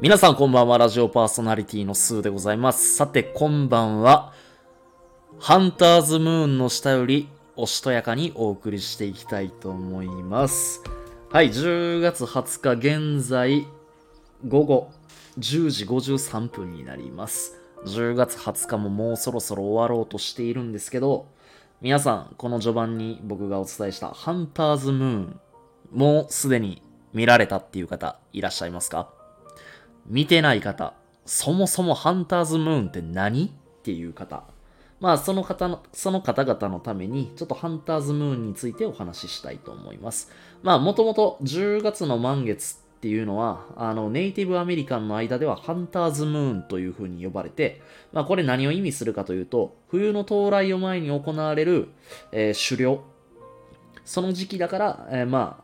[0.00, 2.96] 皆さんこんばんは、ラジオパーソナリティのスーでございます。
[2.96, 4.32] さて、今晩は、
[5.38, 10.82] ハンターズムーンの下より、おしとやかにお送りしていきたいと思います。
[11.30, 13.68] はい、10月20日現在、
[14.48, 14.90] 午後
[15.38, 17.60] 10時53分になります。
[17.86, 21.28] 10月20日ももうそろそろ終わろうとしているんですけど、
[21.80, 25.40] 皆さん、この序盤に僕がお伝えしたハンターズムーン、
[25.92, 26.82] もうすでに
[27.12, 29.12] 見られたっていう方いらっしゃいますか？
[30.04, 33.46] 見てない方、そもそもハンターズムーンって何？
[33.46, 34.42] っていう方。
[34.98, 40.32] まあ、その方の、その方々のために、ちょっとハンターズムーンについてお話ししたいと思います。
[40.64, 47.80] まあ、もともと10月の満月っていうのは、あの、ネイティブアメリカンの間ではハンターズムーンという風に呼ばれて、
[48.12, 51.90] まあ、これ何を意味するかというと、冬の到来を前に行われる、
[52.32, 53.04] えー狩猟。
[54.04, 55.62] その時期だから、えーま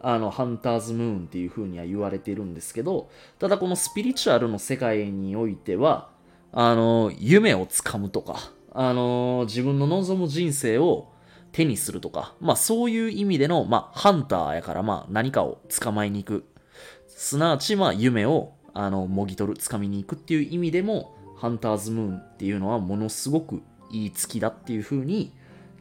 [0.00, 6.10] あ、あの、ハンターズムーンっていう風には言われてるんですけど、ただこのスピリチュアルの世界においては、
[6.52, 11.12] あの、夢をつかむとか、あの、自分の望む人生を
[11.52, 16.51] 手にするとか、まあそういう意味での、まあハンターやから、まあ何かを捕まえに行く。
[17.08, 25.32] すなわち、まあ夢を、あの、もぎ取る、掴みに行くっていう意味でも、ハンターズムーンっていうのはものすごくいい月だっていう風に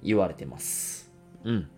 [0.02, 1.11] 言われてます。
[1.44, 1.69] うん。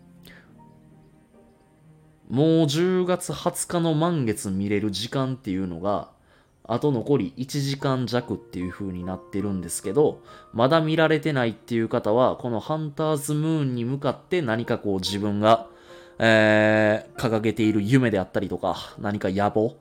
[2.30, 6.10] もう10月20日の満月見れる時間っていうのが、
[6.66, 10.22] あと残り1時間弱っていう風になってるんですけど、
[10.54, 15.68] まだ見られてないっていう方は、このハンターズムーンに向かって何かこう自分が、
[16.20, 19.76] えー、掲げている夢であったりとか、何か野望、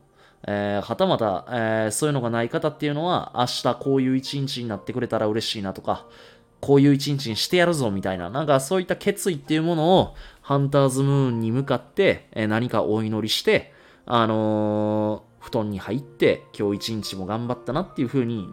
[0.46, 6.06] えー、はたまた、えーそういうのがない方っていうのは、明日こういう一日になってくれたら嬉しいなとか、
[6.60, 13.72] こういう一日にしてやるぞみたいな、なんかそういった決意っていうものを、ハンターズムーンに向かって、えー何かお祈りして、
[14.06, 18.48] あのー布団に入って、今日一日も頑張ったなっていう風に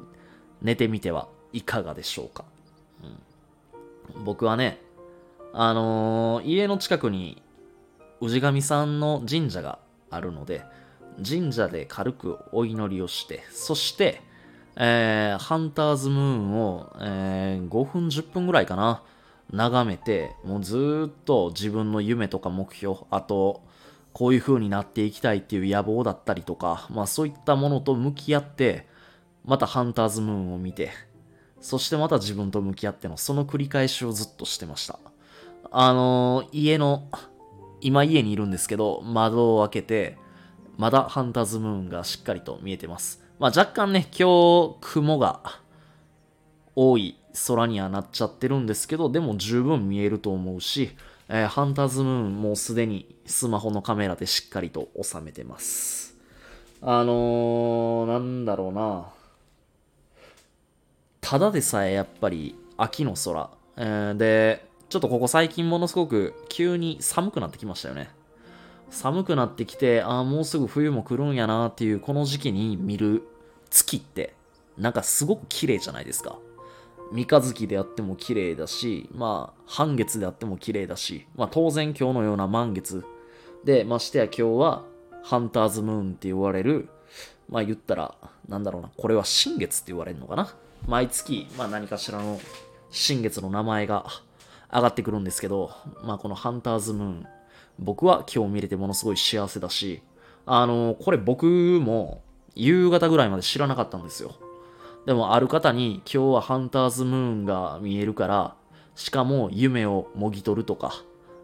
[0.64, 2.46] 寝てみてはいかがでしょうか。
[4.16, 4.82] うん、僕はね、
[5.54, 7.44] あのー家の近くに
[8.22, 10.64] 氏神さんの神社があるので、
[11.28, 14.22] 神社で軽くお祈りをして、そして、
[14.76, 19.04] えーハンターズムーンを、えー5分10分ぐらいかな、
[19.52, 23.64] 眺めて、もうずっと自分の夢とか目標、あと、
[24.14, 28.88] こういう風になっていきたいっていう野望だったりとか、まあそういったものと向き合って、
[29.46, 30.92] またハンターズムーンを見て、
[31.62, 35.00] そしてまた自分と向き合ってのその繰り返しをずっとしてました。
[35.72, 37.08] あのー家の、
[37.82, 40.18] 今家にいるんですけど、窓を開けて、
[40.78, 43.24] まだハンターズムーンがしっかりと見えてます。
[43.40, 45.60] まあ若干ね、今日雲が
[46.76, 47.18] 多い
[47.48, 50.96] 空にはなっちゃってるんですけど、でも十分見えると思うし、
[51.28, 56.16] えーハンターズムーンもうすでにスマホのカメラでしっかりと収めてます。
[56.82, 59.10] あのー、なんだろうな。
[61.22, 63.50] ただでさえやっぱり秋の空。
[63.78, 68.10] えーで、ちょっとここ最近ものすごく急に寒くなってきましたよね。
[68.90, 73.22] 寒くなってきて、ああ、もうすぐ冬も来るんやなっていうこの時期に見る
[73.70, 74.34] 月って、
[74.80, 76.40] なんかすごく綺麗じゃないですか。
[77.12, 83.06] 三日月であっても綺麗だし、まあ、半月であっても綺麗だし、まあ当然今日のような満月。
[83.64, 84.84] で、ましてや今日は、
[85.22, 86.90] ハンターズムーンって言われる、
[87.48, 88.16] まあ言ったら、
[88.48, 90.56] なんだろうな、これは新月って言われるのかな。
[90.88, 92.40] 毎月、まあ何かしらの
[92.90, 94.08] 新月の名前が
[94.72, 95.72] 上がってくるんですけど、
[96.04, 97.28] まあこのハンターズムーン、
[97.80, 100.02] 僕は今日見れてものすごい幸せだし、
[100.46, 102.22] あの、これ僕も
[102.56, 104.36] 夕方ぐらいまで知らなかったんですよ。
[105.06, 108.56] でもある方に今日はハンターズムーンが見えるから、
[108.96, 110.94] しかも夢をもぎ取るとか、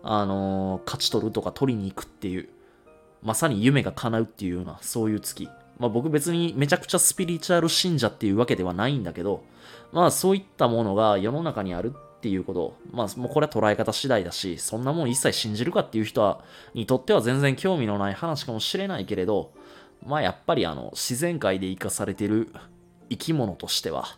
[0.03, 2.49] あの勝ち取るとか取りに行くっていう、
[3.23, 5.49] まさに夢が叶うっていうような、そういう月。
[5.79, 9.43] まあ僕別にめちゃくちゃスピリチュアル信者っていうわけではないんだけど、
[9.91, 11.93] まあそういったものが世の中にある
[12.25, 19.53] っていうこと、まあもうこれは捉え方次第だし、そんなもん一切信じるかっていう人は、にとっては全然興味のない話かもしれないけれど、
[20.03, 22.51] まあやっぱりあの自然界で生かされてる
[23.11, 24.17] 生き物としては、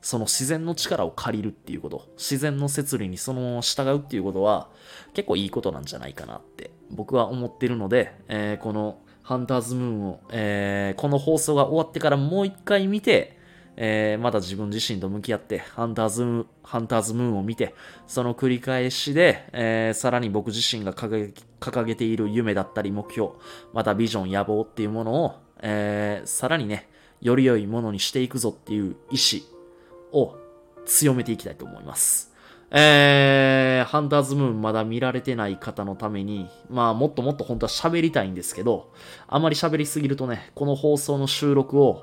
[0.00, 4.68] その自然の力を借りるっていうこと、自然の摂理にそのまま従うっていうことは
[5.14, 13.35] 結構いいことなんじゃないかなって僕は思ってるので、えーこのハンターズムーンを、えーこの放送が終わってからもう一回見て、
[13.76, 17.74] えーまた自分自身と向き合って、ハンターズムーン、ハンターズムーンを見て、
[18.06, 23.32] その繰り返しで、えーさらに僕自身が掲げ掲げている夢だったり目標、
[23.72, 26.88] またビジョン、野望っていうものを、えーさらにね、
[27.20, 29.44] より良いものにしていくぞっていう意志
[30.12, 30.36] を
[30.84, 32.32] 強めていきたいと思います。
[32.70, 38.92] えー、ハンターズムーンまだ見られてない方のために、まあもっともっと本当は喋りたいんですけど、
[39.28, 42.02] あまり喋りすぎるとね、この放送の収録を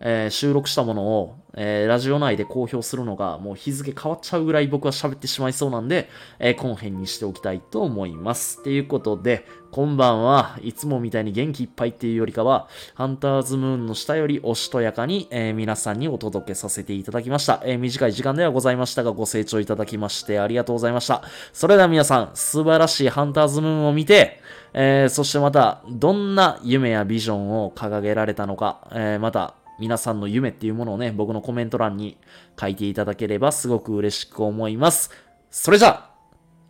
[0.00, 6.08] えー、収録したものを、えー、ラジオ内で公表するのがもう日付変わっちゃうぐらい僕は喋ってしまいそうなんで、
[6.38, 8.62] えー、この辺にしておきたいと思います。
[8.62, 17.60] ということで、今晩はいつもみたいに元気いっぱいっていうよりかは、ハンターズムーンの下よりおしとやかに、えー、皆さんにお届けさせていただきました。
[17.64, 21.22] えー、短い時間ではございましたが、ご清聴いただきましてありがとうございました。
[21.52, 24.40] それでは皆さん、素晴らしいハンターズムーンを見て、
[24.74, 32.16] えー、そしてまた、どんな夢やビジョンを掲げられたのか、えー、また、皆さんの夢っていうものをね、僕のコメント欄に
[32.58, 35.10] 書いていただければすごく嬉しく思います。
[35.50, 36.10] それじゃあ、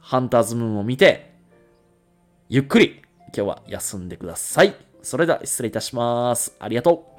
[0.00, 1.32] ハンターズムーンを見て、
[2.48, 3.02] ゆっくり
[3.36, 4.74] 今日は休んでください。
[5.02, 6.54] それでは失礼いたします。
[6.58, 7.13] ありがとう。